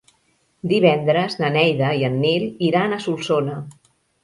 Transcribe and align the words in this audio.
Divendres 0.71 1.35
na 1.41 1.51
Neida 1.57 1.93
i 2.01 2.09
en 2.09 2.17
Nil 2.25 2.49
iran 2.71 2.99
a 2.99 3.01
Solsona. 3.07 3.63